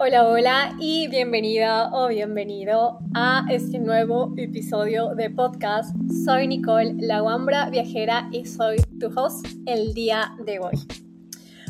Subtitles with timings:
[0.00, 5.92] Hola, hola y bienvenida o bienvenido a este nuevo episodio de podcast.
[6.24, 10.86] Soy Nicole, la Guambra viajera y soy tu host el día de hoy.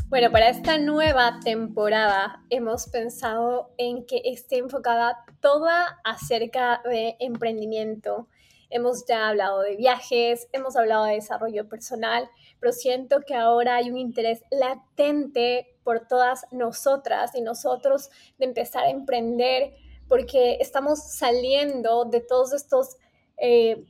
[0.09, 8.29] Bueno, para esta nueva temporada hemos pensado en que esté enfocada toda acerca de emprendimiento.
[8.69, 12.29] Hemos ya hablado de viajes, hemos hablado de desarrollo personal,
[12.61, 18.85] pero siento que ahora hay un interés latente por todas nosotras y nosotros de empezar
[18.85, 19.73] a emprender
[20.07, 22.99] porque estamos saliendo de todos estos
[23.39, 23.87] eh,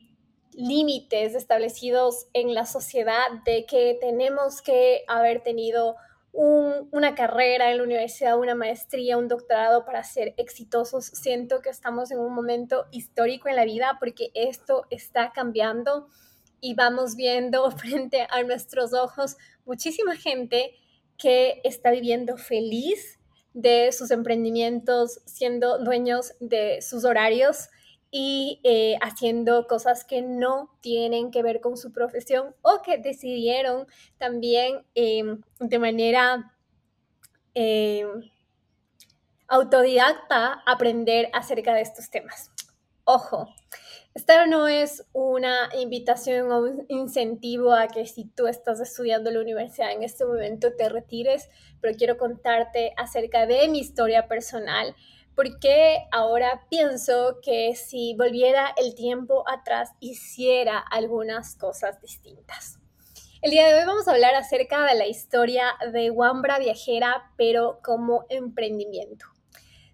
[0.52, 5.96] límites establecidos en la sociedad de que tenemos que haber tenido
[6.30, 11.06] una carrera en la universidad, una maestría, un doctorado para ser exitosos.
[11.06, 16.06] Siento que estamos en un momento histórico en la vida porque esto está cambiando
[16.60, 20.76] y vamos viendo frente a nuestros ojos muchísima gente
[21.18, 23.18] que está viviendo feliz
[23.52, 27.68] de sus emprendimientos, siendo dueños de sus horarios
[28.10, 33.86] y eh, haciendo cosas que no tienen que ver con su profesión o que decidieron
[34.16, 36.54] también em, de manera
[37.54, 38.30] em,
[39.46, 42.50] autodidacta aprender acerca de estos temas.
[43.04, 43.48] Ojo,
[44.18, 49.36] esta no es una invitación o un incentivo a que si tú estás estudiando en
[49.36, 51.48] la universidad en este momento te retires,
[51.80, 54.96] pero quiero contarte acerca de mi historia personal,
[55.36, 62.80] porque ahora pienso que si volviera el tiempo atrás hiciera algunas cosas distintas.
[63.40, 67.78] El día de hoy vamos a hablar acerca de la historia de Wambra Viajera, pero
[67.84, 69.26] como emprendimiento.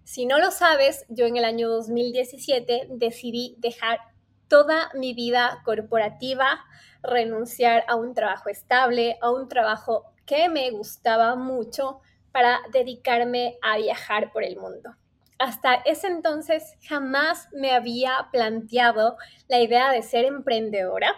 [0.03, 3.99] Si no lo sabes, yo en el año 2017 decidí dejar
[4.47, 6.63] toda mi vida corporativa,
[7.03, 13.77] renunciar a un trabajo estable, a un trabajo que me gustaba mucho para dedicarme a
[13.77, 14.95] viajar por el mundo.
[15.37, 21.13] Hasta ese entonces jamás me había planteado la idea de ser emprendedora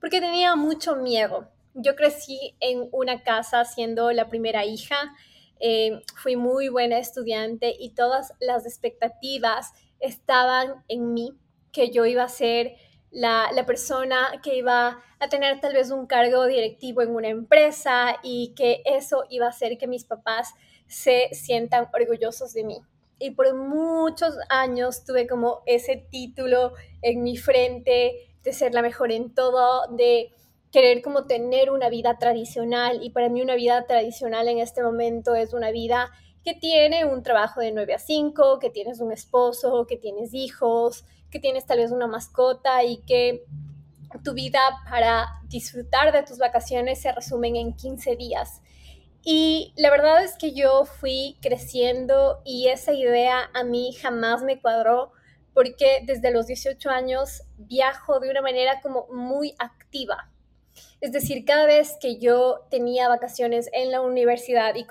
[0.00, 1.48] porque tenía mucho miedo.
[1.74, 5.14] Yo crecí en una casa siendo la primera hija,
[5.60, 11.38] eh, fui muy buena estudiante y todas las expectativas estaban en mí
[11.72, 12.76] que yo iba a ser
[13.10, 18.54] la, persona que iba a tener tal vez un cargo directivo en una empresa y
[18.54, 20.54] que eso iba a hacer que mis papás
[20.86, 22.80] se sientan orgullosos de mí.
[23.18, 26.72] Y por muchos años tuve como ese título
[27.02, 30.32] en mi frente de ser la mejor en todo, de
[30.72, 33.02] querer como tener una vida tradicional.
[33.02, 36.10] Y para mí una vida tradicional en este momento es una vida
[36.44, 41.04] que tiene un trabajo de 9 a 5, que tienes un esposo, que tienes hijos,
[41.30, 43.44] que tienes tal vez una mascota y que
[44.24, 48.62] tu vida para disfrutar de tus vacaciones se resumen en 15 días.
[49.22, 54.60] Y la verdad es que yo fui creciendo y esa idea a mí jamás me
[54.60, 55.12] cuadró
[55.52, 60.30] porque desde los 18 años viajo de una manera como muy activa.
[61.00, 64.86] Es decir, cada vez que yo tenía vacaciones en la universidad y,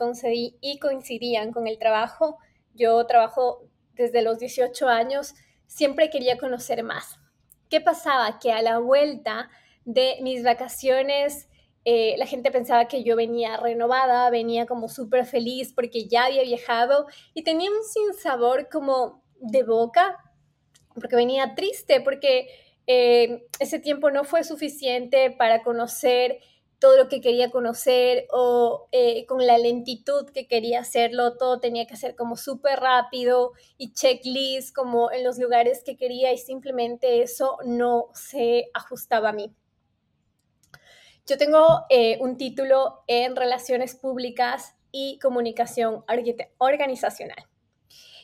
[0.62, 2.38] y coincidían con el trabajo,
[2.76, 3.64] yo trabajo
[3.94, 5.34] desde los 18 años,
[5.70, 7.20] siempre quería conocer más.
[7.70, 8.40] ¿Qué pasaba?
[8.40, 9.50] Que a la vuelta
[9.86, 11.48] de mis vacaciones,
[11.86, 16.42] eh, la gente pensaba que yo venía renovada, venía como súper feliz porque ya había
[16.42, 20.18] viajado y tenía un sinsabor como de boca,
[20.96, 22.50] porque venía triste, porque
[22.88, 26.40] eh, ese tiempo no fue suficiente para conocer
[26.80, 31.86] todo lo que quería conocer o eh, con la lentitud que quería hacerlo, todo tenía
[31.86, 37.22] que ser como súper rápido y checklist como en los lugares que quería y simplemente
[37.22, 39.54] eso no se ajustaba a mí.
[41.28, 46.04] Yo tengo eh, un título en Relaciones Públicas y Comunicación
[46.58, 47.46] Organizacional.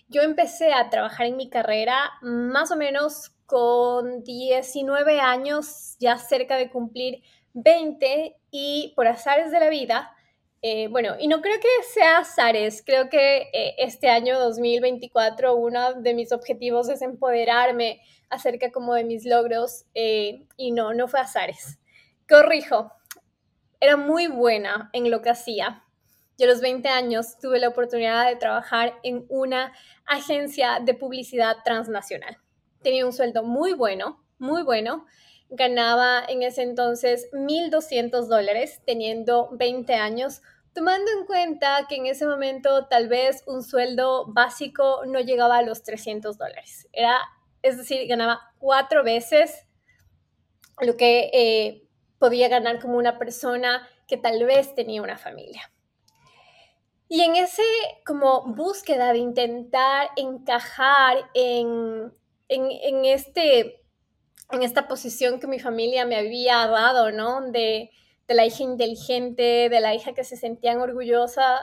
[0.08, 6.58] Yo empecé a trabajar en mi carrera más o menos con 19 años, ya cerca
[6.58, 7.22] de cumplir
[7.56, 10.14] 20 y por azares de la vida,
[10.62, 15.94] eh, bueno, y no creo que sea azares, creo que eh, este año 2024 uno
[15.94, 21.20] de mis objetivos es empoderarme acerca como de mis logros eh, y no, no fue
[21.20, 21.80] azares.
[22.28, 22.92] Corrijo,
[23.80, 25.84] era muy buena en lo que hacía.
[26.38, 29.72] Yo a los 20 años tuve la oportunidad de trabajar en una
[30.06, 32.38] agencia de publicidad transnacional.
[32.82, 35.06] Tenía un sueldo muy bueno, muy bueno,
[35.50, 40.42] ganaba en ese entonces 1.200 dólares teniendo 20 años,
[40.74, 45.62] tomando en cuenta que en ese momento tal vez un sueldo básico no llegaba a
[45.62, 46.88] los 300 dólares.
[46.92, 47.20] Era,
[47.62, 49.66] es decir, ganaba cuatro veces
[50.82, 51.88] lo que eh,
[52.20, 55.72] podía ganar como una persona que tal vez tenía una familia.
[57.08, 57.64] Y en ese
[58.06, 62.12] como búsqueda de intentar encajar en,
[62.48, 63.85] en, este,
[64.52, 67.42] en esta posición que mi familia me había dado, ¿no?
[67.52, 67.92] De,
[68.28, 71.62] de la hija inteligente, de la hija que se sentían orgullosa,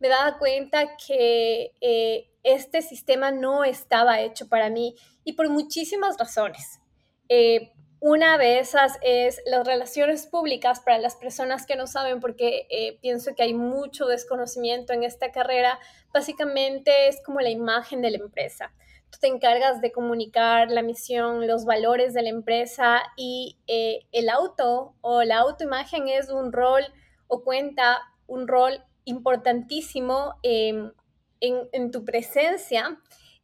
[0.00, 4.94] me daba cuenta que eh, este sistema no estaba hecho para mí
[5.24, 6.80] y por muchísimas razones.
[7.28, 12.66] Eh, una de esas es las relaciones públicas para las personas que no saben, porque
[12.70, 15.78] eh, pienso que hay mucho desconocimiento en esta carrera.
[16.12, 18.72] Básicamente es como la imagen de la empresa.
[19.10, 24.28] Tú te encargas de comunicar la misión, los valores de la empresa y eh, el
[24.28, 26.82] auto o la autoimagen es un rol
[27.26, 30.92] o cuenta un rol importantísimo em,
[31.40, 33.00] en, en tu presencia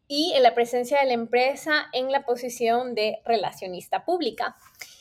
[0.09, 4.57] y en la presencia de la empresa en la posición de relacionista pública.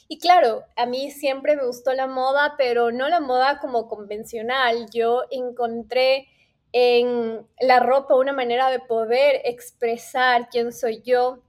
[0.08, 4.88] Y claro, a mí siempre me gustó la moda, pero no la moda como convencional.
[4.92, 6.28] Yo encontré
[6.78, 11.40] en la ropa una manera de poder expresar quién soy yo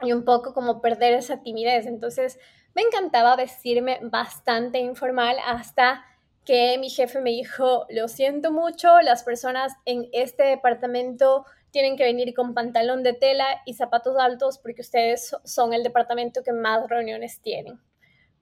[0.00, 1.86] y un poco como perder esa timidez.
[1.86, 2.40] Entonces,
[2.74, 6.04] me encantaba vestirme bastante informal hasta
[6.44, 12.02] que mi jefe me dijo, lo siento mucho, las personas en este departamento tienen que
[12.02, 16.88] venir con pantalón de tela y zapatos altos porque ustedes son el departamento que más
[16.88, 17.78] reuniones tienen.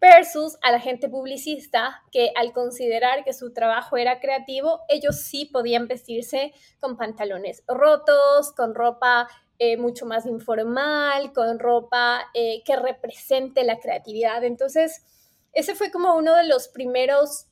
[0.04, 5.46] Versus a la gente publicista que al considerar que su trabajo era creativo, ellos sí
[5.46, 9.28] podían vestirse con pantalones rotos, con ropa
[9.58, 14.44] eh, mucho más informal, con ropa eh, que represente la creatividad.
[14.44, 15.06] Entonces,
[15.54, 17.46] ese fue como uno de los primeros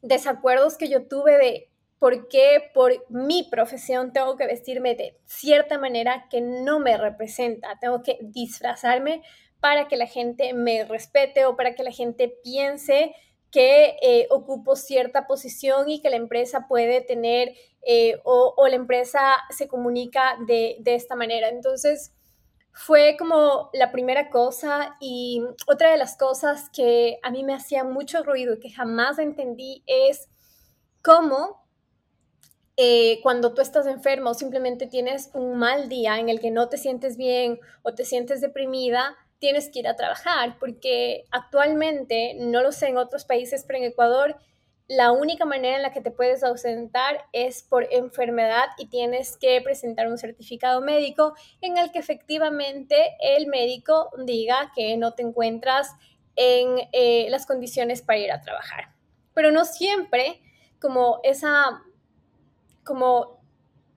[0.00, 5.76] desacuerdos que yo tuve de por qué por mi profesión tengo que vestirme de cierta
[5.76, 9.22] manera que no me representa, tengo que disfrazarme
[9.62, 13.14] para que la gente me respete o para que la gente piense
[13.52, 17.54] que eh, ocupo cierta posición y que la empresa puede tener
[17.86, 19.20] eh, o, la empresa
[19.50, 21.48] se comunica de, de esta manera.
[21.48, 22.12] Entonces,
[22.72, 27.84] fue como la primera cosa y otra de las cosas que a mí me hacía
[27.84, 30.28] mucho ruido y que jamás entendí es
[31.02, 31.62] cómo
[32.76, 36.68] eh, cuando tú estás enfermo o simplemente tienes un mal día en el que no
[36.68, 42.62] te sientes bien o te sientes deprimida, tienes que ir a trabajar, porque actualmente, no
[42.62, 44.36] lo sé en otros países, pero en Ecuador
[44.86, 49.60] la única manera en la que te puedes ausentar es por enfermedad y tienes que
[49.60, 55.90] presentar un certificado médico en el que efectivamente el médico diga que no te encuentras
[56.36, 58.94] en eh, las condiciones para ir a trabajar.
[59.34, 60.40] Pero no siempre
[60.80, 61.82] como esa
[62.84, 63.41] como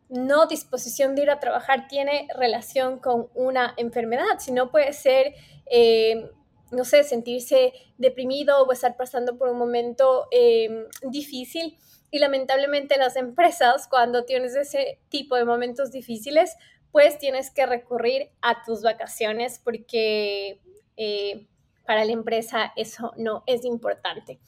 [0.10, 5.34] no disposición de ir a trabajar tiene relación con una enfermedad, sino puede ser
[5.66, 6.30] eh,
[6.72, 11.78] no sé, sentirse deprimido o estar pasando por un momento em, difícil.
[12.12, 16.56] Y lamentablemente las empresas, cuando tienes ese tipo de momentos difíciles,
[16.92, 20.62] pues tienes que recurrir a tus vacaciones porque
[20.98, 21.48] eh,
[21.86, 24.40] para la empresa eso no es importante.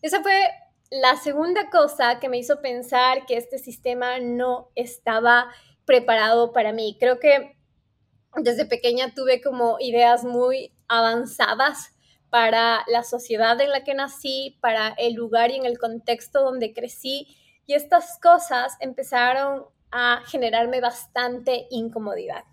[0.00, 0.34] Esa fue
[0.92, 5.50] la segunda cosa que me hizo pensar que este sistema no estaba
[5.86, 6.98] preparado para mí.
[7.00, 7.56] Creo que
[8.36, 11.94] desde pequeña tuve como ideas muy avanzadas
[12.28, 16.74] para la sociedad en la que nací, para el lugar y en el contexto donde
[16.74, 17.38] crecí.
[17.64, 22.44] Y estas cosas empezaron a generarme bastante incomodidad.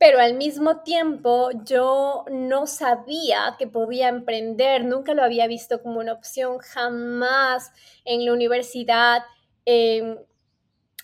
[0.00, 6.00] Pero al mismo tiempo yo no sabía que podía emprender, nunca lo había visto como
[6.00, 7.70] una opción, jamás
[8.06, 9.22] en la universidad.
[9.66, 10.16] Em,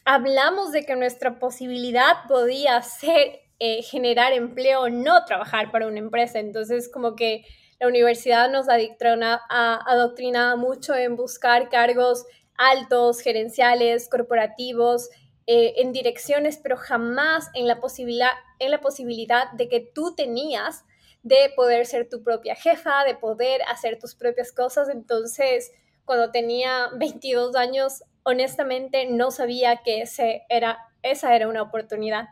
[0.07, 6.39] hablamos de que nuestra posibilidad podía ser eh, generar empleo, no trabajar para una empresa.
[6.39, 7.45] Entonces, como que
[7.79, 12.25] la universidad nos adoctrina, mucho en buscar cargos
[12.57, 15.11] altos, gerenciales, corporativos,
[15.47, 20.85] eh, en direcciones, pero jamás en la, posibilidad, en la posibilidad de que tú tenías
[21.23, 24.89] de poder ser tu propia jefa, de poder hacer tus propias cosas.
[24.89, 25.73] Entonces,
[26.05, 32.29] cuando tenía 22 años, honestamente no sabía que ese era, esa era una oportunidad.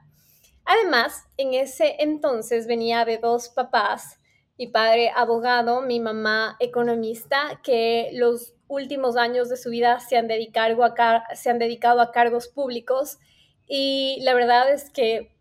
[0.64, 4.20] Además, en ese entonces venía de dos papás,
[4.56, 10.28] mi padre abogado, mi mamá economista, que los últimos años de su vida se han
[10.28, 13.18] dedicado a, se han dedicado a cargos públicos
[13.66, 15.33] y la verdad es que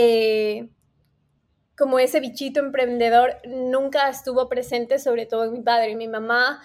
[0.00, 0.68] eh,
[1.76, 6.62] como ese bichito emprendedor nunca estuvo presente, sobre todo en mi padre y mi mamá.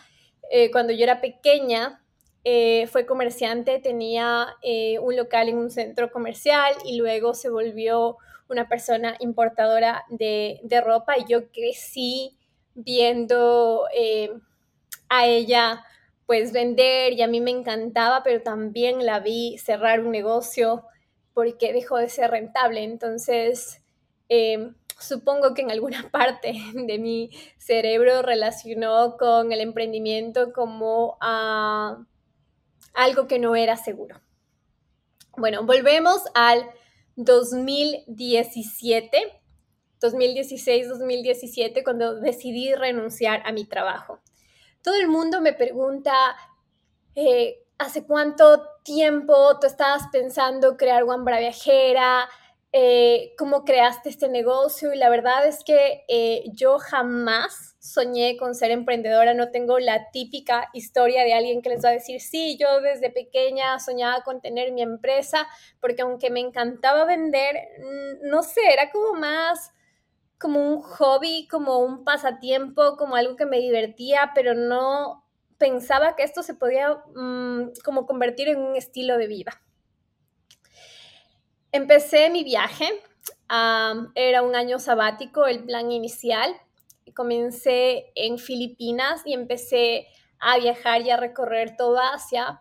[0.51, 2.03] Eh, cuando yo era pequeña,
[2.43, 4.55] eh, fue comerciante, tenía
[5.01, 8.17] un local en un centro comercial y luego se volvió
[8.49, 12.37] una persona importadora de, ropa y yo crecí
[12.75, 13.87] viendo
[15.09, 15.83] a ella
[16.25, 20.85] pues vender y a mí me encantaba, pero también la vi cerrar un negocio
[21.33, 22.83] porque dejó de ser rentable.
[22.83, 23.81] Entonces,
[24.29, 31.17] em, supongo que en alguna parte de mi cerebro relacionó con el emprendimiento como
[32.93, 34.21] algo que no era seguro.
[35.35, 36.69] Bueno, volvemos al
[37.15, 39.41] 2017,
[39.99, 44.19] 2016-2017, cuando decidí renunciar a mi trabajo.
[44.83, 46.13] Todo el mundo me pregunta,
[47.15, 52.27] eh, ¿hace cuánto tiempo tú estabas pensando crear Wambra Viajera?
[52.71, 54.93] Eh, ¿Cómo creaste este negocio?
[54.93, 60.09] Y la verdad es que eh, yo jamás soñé con ser emprendedora, no tengo la
[60.11, 64.41] típica historia de alguien que les va a decir, sí, yo desde pequeña soñaba con
[64.41, 65.45] tener mi empresa,
[65.81, 69.71] porque aunque me encantaba vender, mm, no sé, era como más
[70.39, 75.22] como un hobby, como un pasatiempo, como algo que me divertía, pero no
[75.63, 79.61] pensaba que esto se podía mm, como convertir en un estilo de vida.
[81.71, 82.85] Empecé mi viaje,
[84.13, 86.53] era un año sabático, el plan inicial,
[87.15, 92.59] comencé en Filipinas y empecé a viajar y a recorrer toda Asia.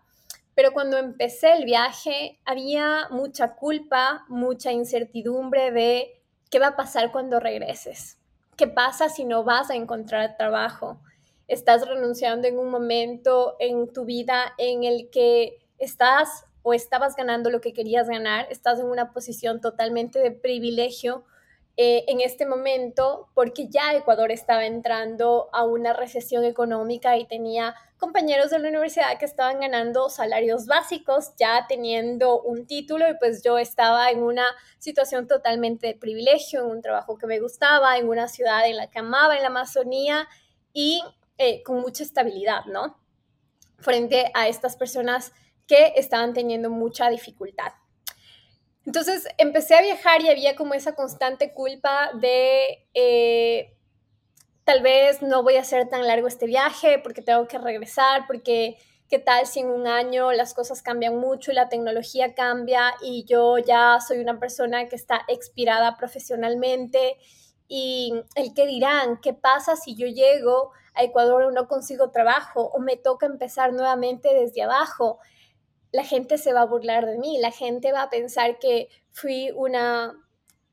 [0.54, 7.11] Pero cuando empecé el viaje había mucha culpa, mucha incertidumbre de qué va a pasar
[7.11, 8.18] cuando regreses.
[8.56, 11.00] ¿Qué pasa si no vas a encontrar trabajo?
[11.52, 17.50] Estás renunciando en un momento en tu vida en el que estás o estabas ganando
[17.50, 21.26] lo que querías ganar, estás en una posición totalmente de privilegio
[21.76, 27.75] eh, en este momento porque ya Ecuador estaba entrando a una recesión económica y tenía
[27.99, 33.42] compañeros de la universidad que estaban ganando salarios básicos, ya teniendo un título y pues
[33.42, 34.47] yo estaba en una
[34.78, 38.87] situación totalmente de privilegio, en un trabajo que me gustaba, en una ciudad en la
[38.87, 40.26] que amaba, en la Amazonía
[40.73, 41.02] y
[41.43, 42.99] eh, con mucha estabilidad, ¿no?
[43.79, 45.33] Frente a estas personas
[45.67, 47.73] que estaban teniendo mucha dificultad.
[48.87, 53.77] Entonces empecé a viajar y había como esa constante culpa de eh,
[54.65, 58.77] tal vez no voy a hacer tan largo este viaje porque tengo que regresar, porque
[59.09, 63.25] qué tal si en un año las cosas cambian mucho y la tecnología cambia y
[63.25, 67.17] yo ya soy una persona que está expirada profesionalmente
[67.67, 72.63] y el que dirán, ¿qué pasa si yo llego a Ecuador y no consigo trabajo
[72.63, 75.19] o me toca empezar nuevamente desde abajo?
[75.93, 79.51] la gente se va a burlar de mí, la gente va a pensar que fui
[79.55, 80.15] una,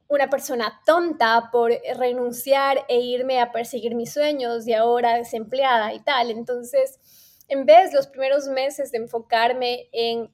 [0.07, 5.99] una persona tonta por renunciar e irme a perseguir mis sueños y ahora desempleada y
[5.99, 6.31] tal.
[6.31, 6.99] Entonces,
[7.49, 10.31] en vez los primeros meses de enfocarme en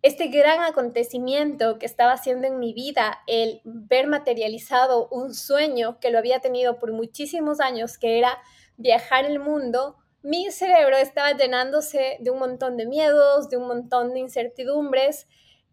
[0.00, 6.10] este gran acontecimiento que estaba haciendo en mi vida, el ver materializado un sueño que
[6.10, 8.38] lo había tenido por muchísimos años, que era
[8.76, 14.14] viajar el mundo, mi cerebro estaba llenándose de un montón de miedos, de un montón
[14.14, 15.26] de incertidumbres,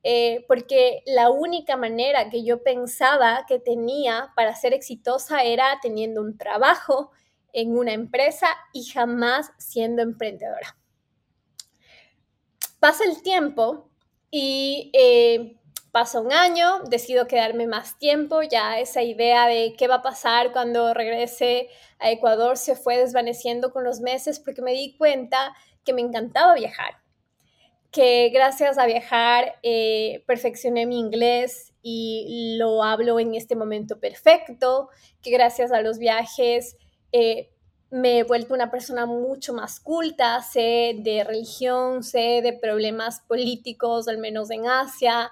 [0.03, 6.21] eh, porque la única manera que yo pensaba que tenía para ser exitosa era teniendo
[6.21, 7.11] un trabajo
[7.53, 10.77] en una empresa y jamás siendo emprendedora.
[12.79, 13.89] Pasa el tiempo
[14.31, 15.60] y eh,
[15.91, 20.53] Pasa un año, decido quedarme más tiempo, ya esa idea de qué va a pasar
[20.53, 21.67] cuando regrese
[21.99, 26.53] a Ecuador se fue desvaneciendo con los meses porque me di cuenta que me encantaba
[26.53, 27.01] viajar,
[27.91, 34.87] que gracias a viajar eh, perfeccioné mi inglés y lo hablo en este momento perfecto,
[35.21, 36.77] que gracias a los viajes
[37.11, 37.49] eh,
[37.89, 44.07] me he vuelto una persona mucho más culta, sé de religión, sé de problemas políticos,
[44.07, 45.29] al menos en Asia,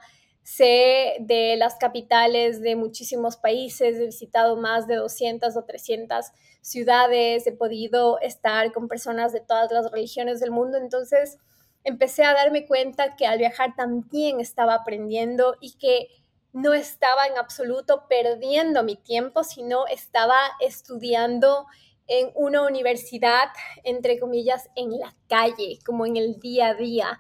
[0.52, 6.26] Sé de las capitales de muchísimos países, he visitado más de 200 o 300
[6.62, 11.38] ciudades, he podido estar con personas de todas las religiones del mundo, entonces
[11.84, 16.08] empecé a darme cuenta que al viajar también estaba aprendiendo y que
[16.52, 21.68] no estaba en absoluto perdiendo mi tiempo, sino estaba estudiando
[22.08, 23.50] en una universidad,
[23.84, 27.20] entre comillas, en la calle, como en el día a día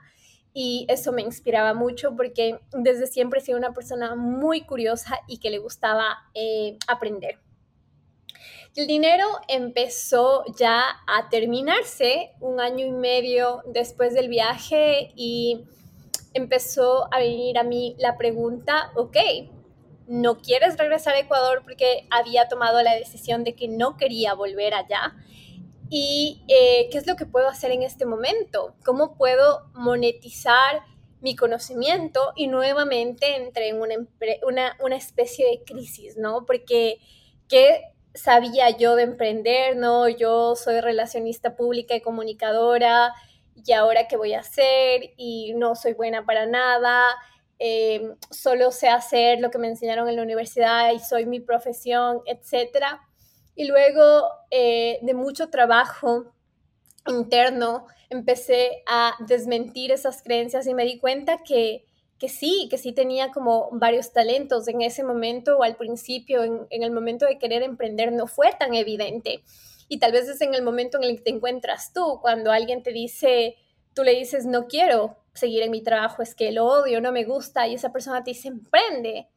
[0.61, 5.37] y eso me inspiraba mucho porque desde siempre he sido una persona muy curiosa y
[5.37, 7.39] que le gustaba eh, aprender.
[8.75, 15.63] El dinero empezó ya a terminarse un año y medio después del viaje y
[16.33, 19.15] empezó a venir a mí la pregunta, ok,
[20.07, 24.73] ¿no quieres regresar a Ecuador porque había tomado la decisión de que no quería volver
[24.73, 25.15] allá?
[25.89, 30.81] Y eh, qué es lo que puedo hacer en este momento, cómo puedo monetizar
[31.21, 36.45] mi conocimiento y nuevamente entré en una, una, especie de crisis, ¿no?
[36.45, 36.99] Porque
[37.49, 37.81] ¿qué
[38.13, 40.07] sabía yo de emprender, ¿no?
[40.07, 43.13] Yo soy relacionista pública y comunicadora
[43.65, 45.13] ¿y ahora qué voy a hacer?
[45.17, 47.15] Y no soy buena para nada,
[47.59, 52.21] eh, solo sé hacer lo que me enseñaron en la universidad y soy mi profesión,
[52.25, 52.99] etc.
[53.55, 56.33] Y luego eh, de mucho trabajo
[57.07, 61.85] interno, empecé a desmentir esas creencias y me di cuenta que,
[62.17, 66.67] que sí, que sí tenía como varios talentos en ese momento o al principio, en,
[66.69, 69.43] en el momento de querer emprender, no fue tan evidente.
[69.87, 72.83] Y tal vez es en el momento en el que te encuentras tú, cuando alguien
[72.83, 73.55] te dice,
[73.93, 77.23] tú le dices, no quiero seguir en mi trabajo, es que lo odio, no me
[77.23, 79.27] gusta, y esa persona te dice, emprende.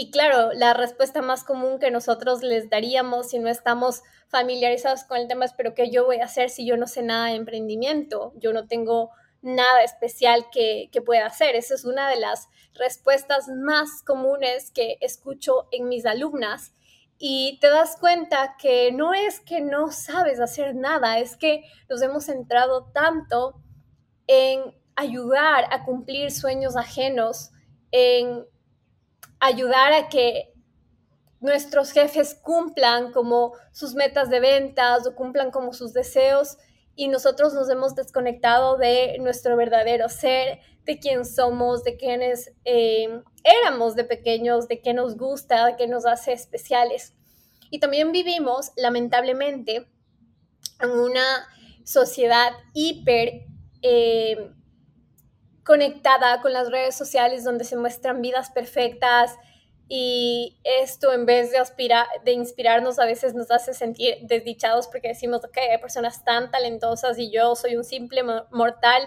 [0.00, 5.18] Y claro, la respuesta más común que nosotros les daríamos si no estamos familiarizados con
[5.18, 7.34] el tema es, pero ¿qué yo voy a hacer si yo no sé nada de
[7.34, 8.32] emprendimiento?
[8.36, 9.10] Yo no tengo
[9.42, 11.56] nada especial que, que pueda hacer.
[11.56, 16.76] Esa es una de las respuestas más comunes que escucho en mis alumnas.
[17.18, 22.00] Y te das cuenta que no es que no sabes hacer nada, es que nos
[22.02, 23.60] hemos centrado tanto
[24.28, 24.62] en
[24.94, 27.50] ayudar a cumplir sueños ajenos,
[27.90, 28.46] en
[29.40, 30.52] ayudar a que
[31.40, 36.58] nuestros jefes cumplan como sus metas de ventas o cumplan como sus deseos
[36.96, 43.22] y nosotros nos hemos desconectado de nuestro verdadero ser, de quién somos, de quiénes eh,
[43.44, 47.14] éramos de pequeños, de qué nos gusta, de qué nos hace especiales.
[47.70, 49.86] Y también vivimos, lamentablemente,
[50.80, 51.46] en una
[51.84, 53.46] sociedad hiper
[53.82, 54.50] eh,
[55.68, 59.36] conectada con las redes sociales donde se muestran vidas perfectas
[59.86, 65.08] y esto en vez de, aspirar, de inspirarnos a veces nos hace sentir desdichados porque
[65.08, 69.02] decimos, ok, hay personas tan talentosas y yo soy un simple mortal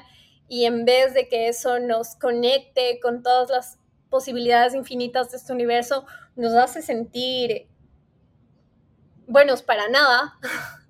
[0.47, 3.79] y en vez de que eso nos conecte con todas las
[4.11, 7.69] posibilidades infinitas de este universo, nos hace sentir
[9.25, 10.37] buenos para nada.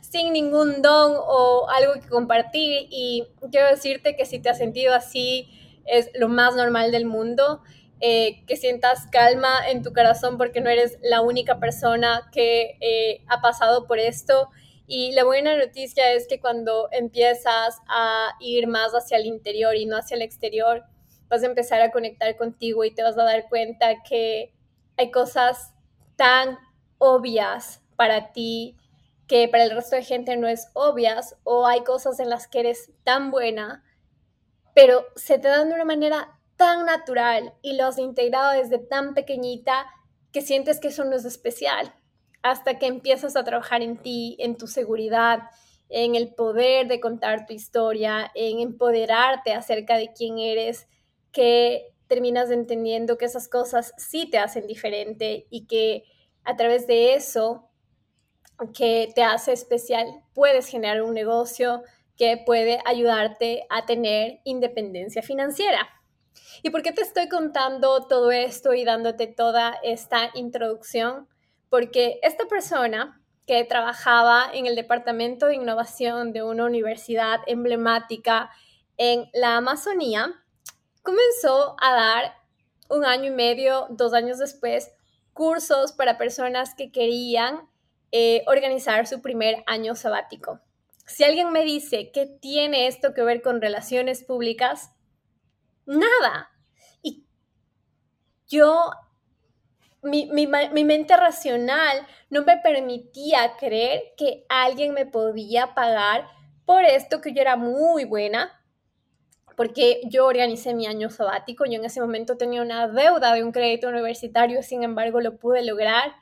[0.00, 4.94] sin ningún don o algo que compartir y quiero decirte que si te has sentido
[4.94, 5.48] así
[5.86, 7.62] es lo más normal del mundo,
[8.00, 13.22] eh, que sientas calma en tu corazón porque no eres la única persona que eh,
[13.28, 14.48] ha pasado por esto.
[14.86, 19.86] Y la buena noticia es que cuando empiezas a ir más hacia el interior y
[19.86, 20.84] no hacia el exterior,
[21.28, 24.52] vas a empezar a conectar contigo y te vas a dar cuenta que
[24.96, 25.72] hay cosas
[26.16, 26.58] tan
[26.98, 28.76] obvias para ti
[29.30, 32.58] que para el resto de gente no es obvias o hay cosas en las que
[32.58, 33.84] eres tan buena,
[34.74, 39.14] pero se te dan de una manera tan natural y lo has integrado desde tan
[39.14, 39.86] pequeñita
[40.32, 41.94] que sientes que eso no es especial
[42.42, 45.42] hasta que empiezas a trabajar en ti, en tu seguridad,
[45.90, 50.88] en el poder de contar tu historia, en empoderarte acerca de quién eres,
[51.30, 56.02] que terminas entendiendo que esas cosas sí te hacen diferente y que
[56.42, 57.69] a través de eso
[58.74, 61.82] que te hace especial, puedes generar un negocio
[62.16, 65.88] que puede ayudarte a tener independencia financiera.
[66.62, 71.28] ¿Y por qué te estoy contando todo esto y dándote toda esta introducción?
[71.70, 78.50] Porque esta persona que trabajaba en el departamento de innovación de una universidad emblemática
[78.96, 80.44] en la Amazonía,
[81.02, 82.34] comenzó a dar
[82.90, 84.90] un año y medio, dos años después,
[85.32, 87.69] cursos para personas que querían
[88.12, 90.60] eh, organizar su primer año sabático.
[91.06, 94.92] Si alguien me dice qué tiene esto que ver con relaciones públicas,
[95.86, 96.50] nada.
[97.02, 97.24] Y
[98.48, 98.90] yo,
[100.02, 106.26] mi, mi, mi mente racional no me permitía creer que alguien me podía pagar
[106.64, 108.52] por esto que yo era muy buena,
[109.56, 113.52] porque yo organicé mi año sabático, yo en ese momento tenía una deuda de un
[113.52, 116.14] crédito universitario, sin embargo lo pude lograr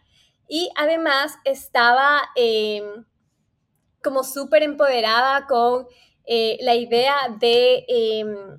[0.49, 3.05] y además estaba em,
[4.03, 5.87] como súper empoderada con
[6.25, 8.59] eh, la idea de em,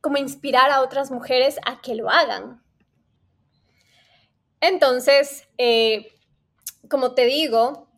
[0.00, 2.62] como inspirar a otras mujeres a que lo hagan.
[4.60, 6.12] Entonces, eh,
[6.88, 7.88] como te digo,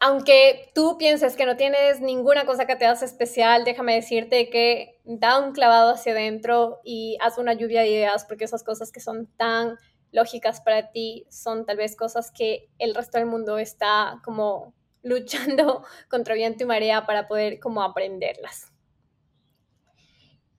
[0.00, 5.00] aunque tú pienses que no tienes ninguna cosa que te hace especial, déjame decirte que
[5.04, 9.00] da un clavado hacia adentro y haz una lluvia de ideas, porque esas cosas que
[9.00, 9.76] son tan
[10.12, 15.84] lógicas para ti son tal vez cosas que el resto del mundo está como luchando
[16.08, 18.72] contra viento y marea para poder como aprenderlas.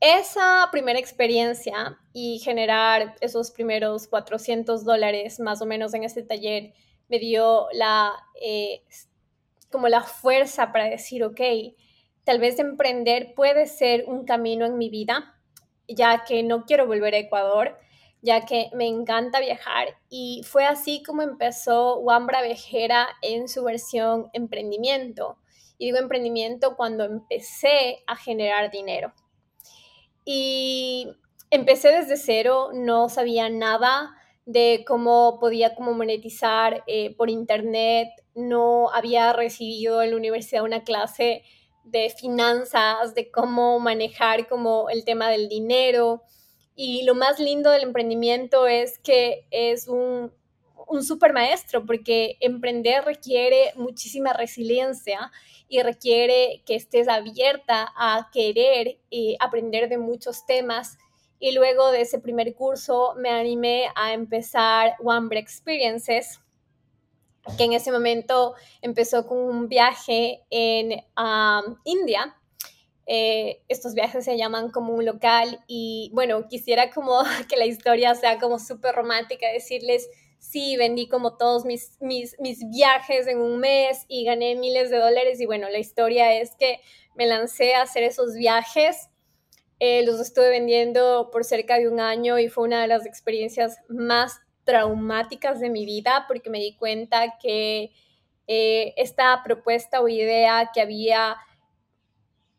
[0.01, 6.71] Esa primera experiencia y generar esos primeros 400 dólares más o menos en este taller
[7.09, 8.83] me dio la, eh,
[9.69, 11.41] como la fuerza para decir, ok,
[12.23, 15.35] tal vez emprender puede ser un camino en mi vida,
[15.87, 17.77] ya que no quiero volver a Ecuador,
[18.21, 24.29] ya que me encanta viajar y fue así como empezó Wambra Vejera en su versión
[24.33, 25.37] emprendimiento.
[25.77, 29.13] Y digo emprendimiento cuando empecé a generar dinero.
[30.25, 31.07] Y
[31.49, 38.89] empecé desde cero, no sabía nada de cómo podía como monetizar eh, por internet, no
[38.91, 41.43] había recibido en la universidad una clase
[41.83, 46.23] de finanzas, de cómo manejar como el tema del dinero.
[46.81, 50.31] Y lo más lindo del emprendimiento es que es un,
[50.87, 55.29] un super maestro, porque emprender requiere muchísima resiliencia
[55.67, 60.97] y requiere que estés abierta a querer y aprender de muchos temas.
[61.37, 66.39] Y luego de ese primer curso me animé a empezar One Experiences,
[67.57, 72.38] que en ese momento empezó con un viaje en um, India.
[73.11, 78.13] Eh, estos viajes se llaman como un local y bueno, quisiera como que la historia
[78.13, 83.57] sea como súper romántica, decirles, sí, vendí como todos mis, mis, mis viajes en un
[83.57, 86.81] mes y gané miles de dólares y bueno, la historia es que
[87.15, 89.09] me lancé a hacer esos viajes.
[89.79, 93.79] Eh, los estuve vendiendo por cerca de un año y fue una de las experiencias
[93.87, 97.91] más traumáticas de mi vida porque me di cuenta que
[98.45, 101.37] eh, esta propuesta o idea que había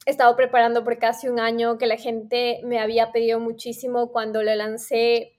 [0.07, 4.55] estado preparando por casi un año, que la gente me había pedido muchísimo cuando lo
[4.55, 5.39] lancé,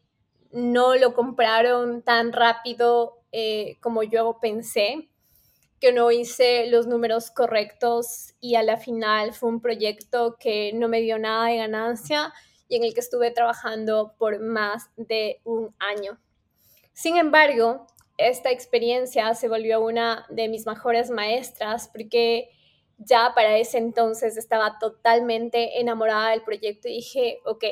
[0.52, 5.10] no lo compraron tan rápido eh, como yo pensé,
[5.80, 10.88] que no hice los números correctos y a la final fue un proyecto que no
[10.88, 12.32] me dio nada de ganancia
[12.67, 16.19] y en el que estuve trabajando por más de un año.
[16.93, 22.50] Sin embargo, esta experiencia se volvió una de mis mejores maestras porque
[23.06, 27.64] ya para ese entonces estaba totalmente enamorada del proyecto y dije, ok,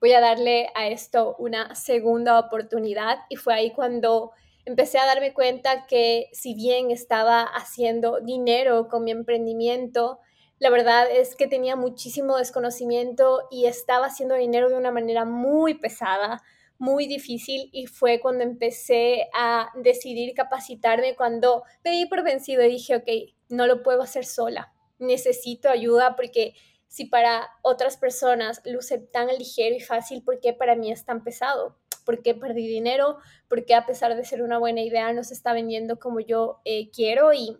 [0.00, 3.18] voy a darle a esto una segunda oportunidad.
[3.28, 4.32] Y fue ahí cuando
[4.64, 10.20] empecé a darme cuenta que si bien estaba haciendo dinero con mi emprendimiento,
[10.58, 15.74] la verdad es que tenía muchísimo desconocimiento y estaba haciendo dinero de una manera muy
[15.74, 16.42] pesada,
[16.78, 17.68] muy difícil.
[17.72, 23.66] Y fue cuando empecé a decidir capacitarme, cuando pedí por vencido y dije, ok, no
[23.66, 26.54] lo puedo hacer sola, necesito ayuda porque
[26.88, 31.22] si para otras personas luce tan ligero y fácil, ¿por qué para mí es tan
[31.22, 31.76] pesado?
[32.04, 33.18] ¿Por qué perdí dinero?
[33.48, 36.60] ¿Por qué a pesar de ser una buena idea no se está vendiendo como yo
[36.64, 37.32] eh, quiero?
[37.32, 37.56] Y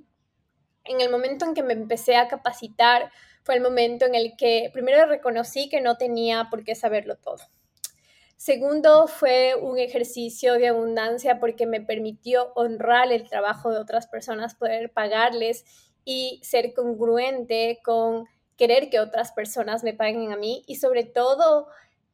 [0.85, 3.11] en el momento en que me empecé a capacitar
[3.43, 7.43] fue el momento en el que primero reconocí que no tenía por qué saberlo todo
[8.37, 14.55] Segundo, fue un ejercicio de abundancia porque me permitió honrar el trabajo de otras personas,
[14.55, 15.65] poder pagarles
[16.05, 20.65] y ser congruente con querer que otras personas me paguen a mí.
[20.67, 21.69] Y sobre todo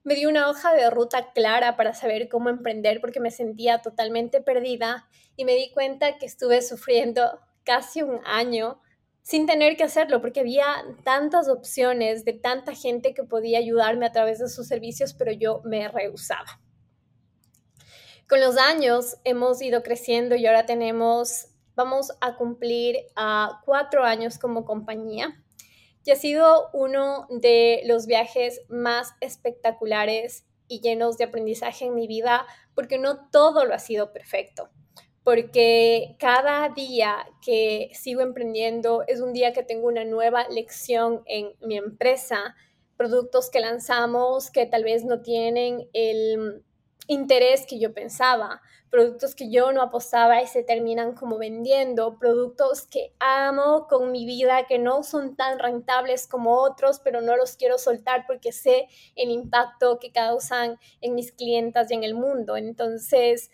[0.05, 4.41] me dio una hoja de ruta clara para saber cómo emprender porque me sentía totalmente
[4.41, 8.81] perdida y me di cuenta que estuve sufriendo casi un año
[9.23, 10.67] sin tener que hacerlo, porque había
[11.05, 15.63] tantas opciones de tanta gente que podía ayudarme a través de sus servicios, pero yo
[15.65, 16.61] me rehusaba.
[18.29, 24.39] Con los años hemos ido creciendo y ahora tenemos, vamos a cumplir a cuatro años
[24.39, 25.43] como compañía.
[26.05, 32.09] Y ha sido uno de los viajes más espectaculares y llenos de aprendizaje en mi
[32.09, 34.71] vida, porque no todo lo ha sido perfecto
[35.25, 41.53] porque cada día que sigo emprendiendo es un día que tengo una nueva lección en
[41.61, 42.57] mi empresa,
[42.97, 46.65] productos que lanzamos que tal vez no tienen el
[47.07, 52.87] interés que yo pensaba, productos que yo no apostaba y se terminan como vendiendo, productos
[52.87, 57.57] que amo con mi vida, que no son tan rentables como otros, pero no los
[57.57, 62.57] quiero soltar porque sé el impacto que causan en mis clientas y en el mundo.
[62.57, 63.51] Entonces,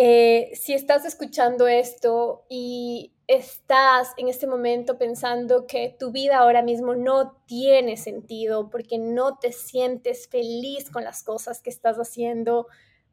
[0.00, 6.62] eh, si estás escuchando esto y estás en este momento pensando que tu vida ahora
[6.62, 12.68] mismo no tiene sentido porque no te sientes feliz con las cosas que estás haciendo,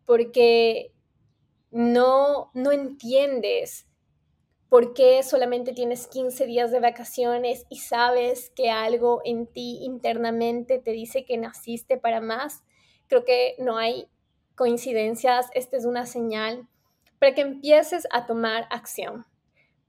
[0.05, 0.93] porque
[1.71, 3.87] no, no entiendes
[4.69, 10.77] por qué solamente tienes 15 días de vacaciones y sabes que algo en ti internamente
[10.77, 12.63] te dice que naciste para más,
[13.07, 14.07] creo que no hay
[14.53, 16.69] coincidencias, esta es una señal
[17.19, 19.25] para que empieces a tomar acción,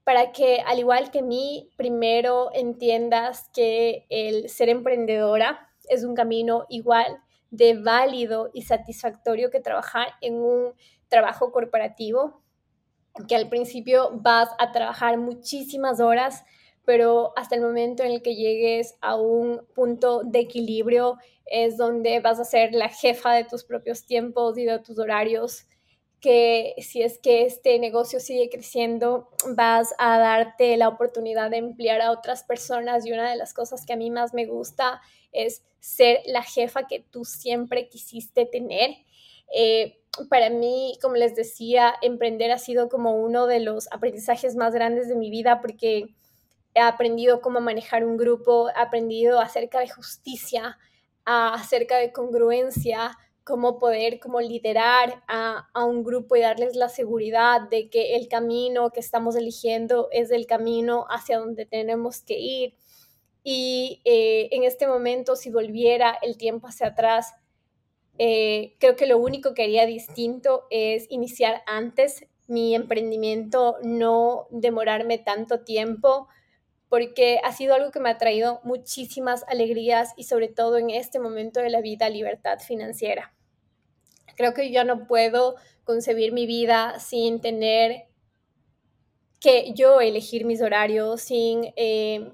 [0.03, 6.65] para que al igual que mí, primero entiendas que el ser emprendedora es un camino
[6.69, 10.73] igual de válido y satisfactorio que trabajar en un
[11.07, 12.41] trabajo corporativo,
[13.27, 16.43] que al principio vas a trabajar muchísimas horas,
[16.85, 22.19] pero hasta el momento en el que llegues a un punto de equilibrio es donde
[22.19, 25.65] vas a ser la jefa de tus propios tiempos y de tus horarios
[26.19, 32.01] que si es que este negocio sigue creciendo, vas a darte la oportunidad de emplear
[32.01, 35.01] a otras personas y una de las cosas que a mí más me gusta
[35.31, 38.91] es ser la jefa que tú siempre quisiste tener.
[39.53, 39.99] Eh,
[40.29, 45.07] para mí, como les decía, emprender ha sido como uno de los aprendizajes más grandes
[45.07, 46.15] de mi vida porque
[46.73, 50.77] he aprendido cómo manejar un grupo, he aprendido acerca de justicia,
[51.25, 53.17] acerca de congruencia,
[53.47, 58.89] cómo poder como liderar a, un grupo y darles la seguridad de que el camino
[58.89, 62.73] que estamos eligiendo es el camino hacia donde tenemos que ir.
[63.45, 67.35] Y eh, en este momento, si volviera el tiempo hacia atrás,
[68.17, 75.19] eh, creo que lo único que haría distinto es iniciar antes mi emprendimiento, no demorarme
[75.19, 76.27] tanto tiempo,
[76.89, 81.19] porque ha sido algo que me ha traído muchísimas alegrías y sobre todo en este
[81.19, 83.36] momento de la vida, libertad financiera.
[84.37, 88.05] Creo que ya no puedo concebir mi vida sin tener
[89.41, 92.31] que yo elegir mis horarios, sin eh,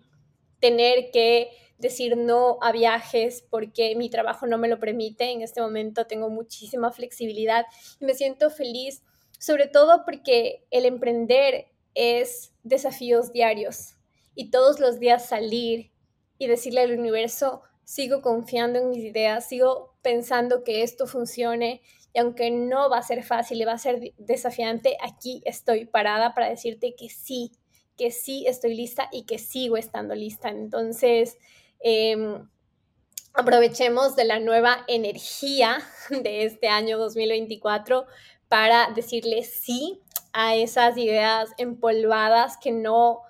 [0.59, 5.31] tener que decir no a viajes porque mi trabajo no me lo permite.
[5.31, 7.65] En este momento tengo muchísima flexibilidad
[7.99, 9.01] y me siento feliz,
[9.39, 13.95] sobre todo porque el emprender es desafíos diarios
[14.35, 15.91] y todos los días salir
[16.37, 21.81] y decirle al universo, sigo confiando en mis ideas, sigo pensando que esto funcione
[22.13, 26.33] y aunque no va a ser fácil y va a ser desafiante, aquí estoy parada
[26.33, 27.51] para decirte que sí,
[27.97, 30.49] que sí estoy lista y que sigo estando lista.
[30.49, 31.37] Entonces,
[31.79, 32.47] em,
[33.33, 38.05] aprovechemos de la nueva energía de este año 2024
[38.47, 39.99] para decirle sí
[40.33, 43.21] a esas ideas empolvadas que no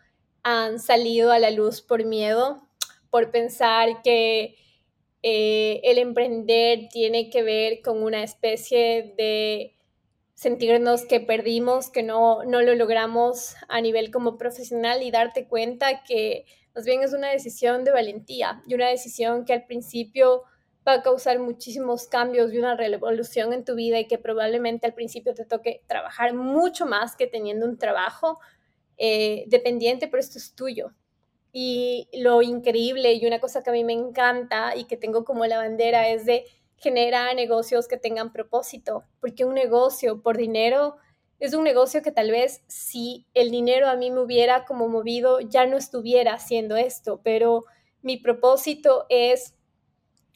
[0.43, 2.67] han salido a la luz por miedo,
[3.13, 4.55] por pensar que
[5.21, 9.77] eh, el emprender tiene que ver con una especie de
[10.33, 16.03] sentirnos que perdimos, que no, no lo logramos a nivel como profesional y darte cuenta
[16.03, 20.41] que más bien es una decisión de valentía y una decisión que al principio
[20.87, 24.95] va a causar muchísimos cambios y una revolución en tu vida y que probablemente al
[24.95, 28.39] principio te toque trabajar mucho más que teniendo un trabajo
[28.97, 30.95] eh, dependiente, pero esto es tuyo.
[31.53, 35.45] Y lo increíble y una cosa que a mí me encanta y que tengo como
[35.45, 40.97] la bandera es de generar negocios que tengan propósito, porque un negocio por dinero
[41.39, 45.41] es un negocio que tal vez si el dinero a mí me hubiera como movido,
[45.41, 47.65] ya no estuviera haciendo esto, pero
[48.01, 49.53] mi propósito es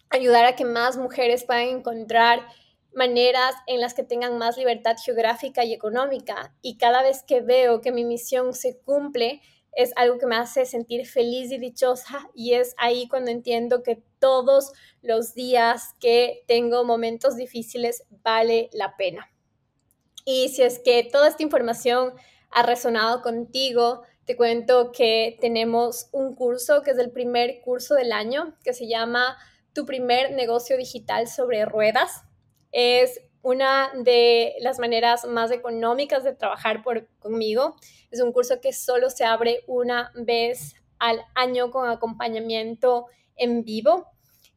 [0.09, 2.45] ayudar a que más mujeres puedan encontrar
[2.93, 6.53] maneras en las que tengan más libertad geográfica y económica.
[6.61, 9.41] Y cada vez que veo que mi misión se cumple,
[9.73, 14.01] es algo que me hace sentir feliz y dichosa y es ahí cuando entiendo que
[14.19, 19.31] todos los días que tengo momentos difíciles vale la pena.
[20.25, 22.13] Y si es que toda esta información
[22.51, 28.11] ha resonado contigo, te cuento que tenemos un curso que es el primer curso del
[28.11, 29.37] año que se llama
[29.73, 32.23] Tu primer negocio digital sobre ruedas.
[32.71, 37.77] Es una de las maneras más económicas de trabajar por, conmigo.
[38.11, 43.05] Es un curso que solo se abre una vez al año con acompañamiento
[43.37, 44.05] en vivo.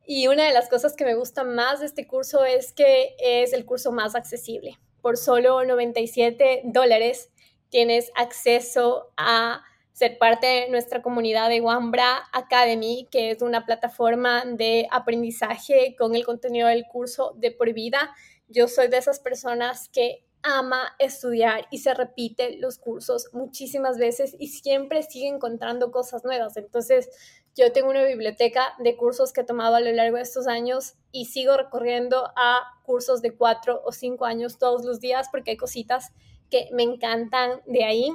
[0.05, 3.53] Y una de las cosas que me gusta más de este curso es que es
[3.53, 4.77] el curso más accesible.
[5.01, 7.31] Por solo 97 dólares
[7.69, 14.45] tienes acceso a ser parte de nuestra comunidad de Wambra Academy, que es una plataforma
[14.45, 18.11] de aprendizaje con el contenido del curso de por vida
[18.51, 24.35] yo soy de esas personas que ama estudiar y se repite los cursos muchísimas veces
[24.39, 26.57] y siempre sigue encontrando cosas nuevas.
[26.57, 27.09] Entonces,
[27.55, 30.95] yo tengo una biblioteca de cursos que he tomado a lo largo de estos años
[31.13, 35.57] y sigo recorriendo a cursos de cuatro o cinco años todos los días porque hay
[35.57, 36.13] cositas
[36.51, 38.11] que me encantan de ahí.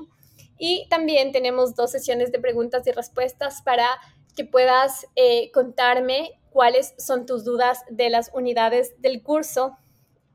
[0.58, 3.88] Y también tenemos dos sesiones de preguntas y respuestas para
[4.36, 9.78] que puedas eh, contarme cuáles son tus dudas de las unidades del curso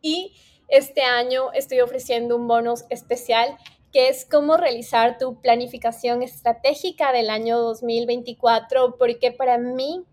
[0.02, 0.34] y
[0.68, 3.56] este año estoy ofreciendo un bonus especial
[3.92, 10.04] que es cómo realizar tu planificación estratégica del año 2024, porque para mí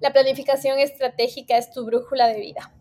[0.00, 2.72] la planificación estratégica es tu brújula de vida.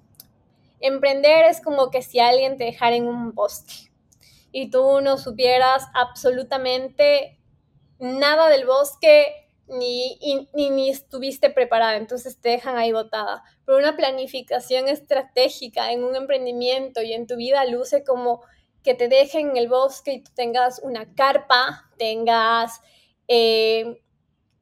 [0.79, 3.91] Emprender es como que si alguien te dejara en un bosque
[4.51, 7.39] y tú no supieras absolutamente
[7.99, 10.19] nada del bosque, ni,
[10.53, 13.43] ni, estuviste preparada, entonces te dejan ahí botada.
[13.65, 18.41] Pero una planificación estratégica en un emprendimiento y en tu vida luce como
[18.83, 22.81] que te dejen en el bosque y tengas una carpa, tengas
[23.27, 24.01] eh,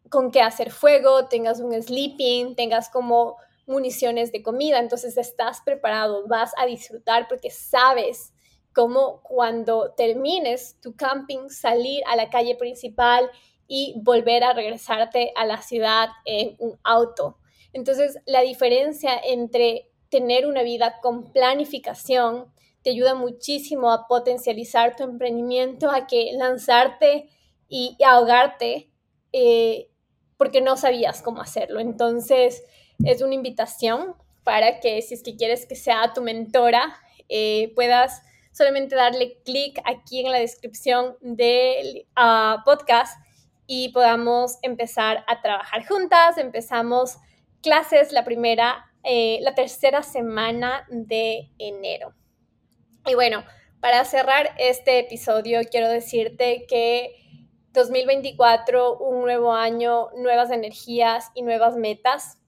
[0.09, 6.27] con qué hacer fuego, tengas un sleeping, tengas como municiones de comida, entonces estás preparado,
[6.27, 8.33] vas a disfrutar porque sabes
[8.73, 13.29] cómo cuando termines tu camping salir a la calle principal
[13.73, 17.37] y volver a regresarte a la ciudad en un auto.
[17.71, 25.03] Entonces, la diferencia entre tener una vida con planificación te ayuda muchísimo a potencializar tu
[25.03, 27.29] emprendimiento, a que lanzarte
[27.69, 28.91] y, ahogarte
[29.31, 29.87] eh,
[30.35, 31.79] porque no sabías cómo hacerlo.
[31.79, 32.65] Entonces,
[33.05, 36.93] es una invitación para que si es que quieres que sea tu mentora,
[37.29, 43.15] eh, puedas solamente darle clic aquí en la descripción del ah, podcast
[43.73, 46.37] y podamos empezar a trabajar juntas.
[46.37, 47.15] Empezamos
[47.61, 52.13] clases la primera, eh, la tercera semana de enero.
[53.05, 53.45] Y bueno,
[53.79, 57.15] para cerrar este episodio, quiero decirte que
[57.71, 62.41] 2024, un nuevo año, nuevas energías y nuevas metas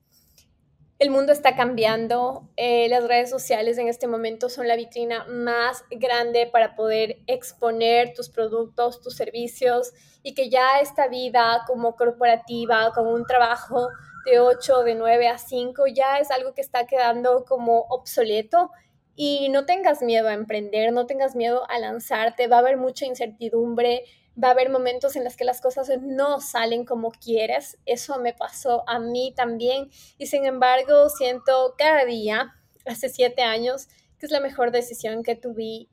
[1.00, 2.50] el mundo está cambiando.
[2.56, 8.14] Eh, las redes sociales en este momento son la vitrina más grande para poder exponer
[8.14, 9.92] tus productos, tus servicios
[10.24, 13.90] y que ya esta vida como corporativa, como un trabajo
[14.26, 18.72] de 8, de 9 a 5, ya es algo que está quedando como obsoleto.
[19.16, 23.06] Y no tengas miedo a emprender, no tengas miedo a lanzarte, va a haber mucha
[23.06, 24.06] incertidumbre,
[24.42, 27.78] va a haber momentos en los que las cosas no salen como quieres.
[27.86, 29.90] Eso me pasó a mí también.
[30.18, 32.56] Y sin embargo, siento cada día,
[32.86, 35.90] hace siete años, que es la mejor decisión que tuve,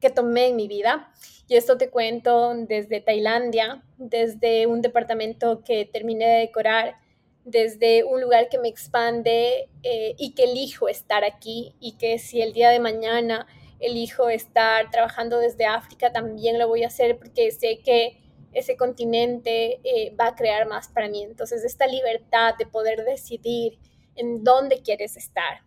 [0.00, 1.12] que tomé en mi vida.
[1.48, 6.96] Y esto te cuento desde Tailandia, desde un departamento que terminé de decorar,
[7.44, 12.40] desde un lugar que me expande eh, y que elijo estar aquí y que si
[12.40, 13.46] el día de mañana
[13.80, 18.18] elijo estar trabajando desde África, también lo voy a hacer porque sé que
[18.52, 21.22] ese continente eh, va a crear más para mí.
[21.22, 23.78] Entonces, esta libertad de poder decidir
[24.16, 25.62] en dónde quieres estar,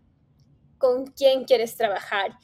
[0.78, 2.38] con quién quieres trabajar,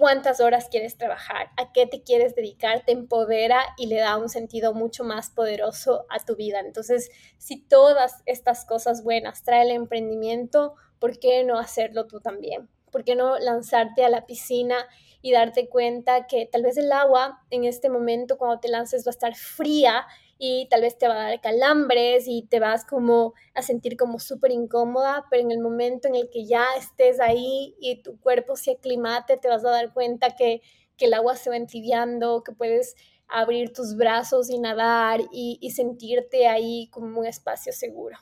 [0.00, 4.30] cuántas horas quieres trabajar, a qué te quieres dedicar, te empodera y le da un
[4.30, 6.60] sentido mucho más poderoso a tu vida.
[6.60, 12.70] Entonces, si todas estas cosas buenas trae el emprendimiento, ¿por qué no hacerlo tú también?
[12.90, 14.86] ¿Por qué no lanzarte a la piscina
[15.20, 19.10] y darte cuenta que tal vez el agua en este momento cuando te lances va
[19.10, 20.06] a estar fría
[20.42, 24.18] y tal vez te va a dar calambres y te vas como a sentir como
[24.18, 28.56] súper incómoda, pero en el momento en el que ya estés ahí y tu cuerpo
[28.56, 30.62] se aclimate, te vas a dar cuenta que,
[30.98, 32.94] el agua se va entibiando, que puedes
[33.26, 38.18] abrir tus brazos y nadar y, sentirte ahí como un espacio seguro.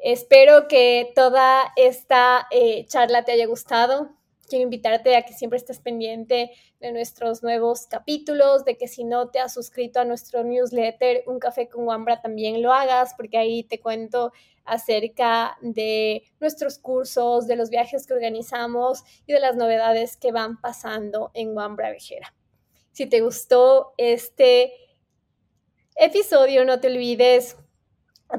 [0.00, 5.80] Espero que toda esta eh, charla te haya gustado quiero invitarte a que siempre estés
[5.80, 11.24] pendiente de nuestros nuevos capítulos, de que si no te has suscrito a nuestro newsletter,
[11.26, 14.32] Un Café con Wambra, también lo hagas, porque ahí te cuento
[14.64, 20.60] acerca de nuestros cursos, de los viajes que organizamos y de las novedades que van
[20.60, 22.34] pasando en Wambra Vejera.
[22.92, 24.72] Si te gustó este
[25.96, 27.56] episodio, no te olvides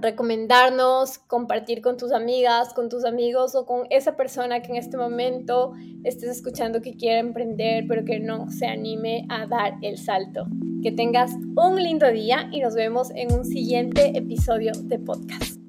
[0.01, 4.97] recomendarnos, compartir con tus amigas, con tus amigos o con esa persona que en este
[4.97, 10.45] momento estés escuchando que quiere emprender pero que no se anime a dar el salto.
[10.81, 15.64] Que tengas un lindo día y nos vemos en un siguiente episodio de podcast.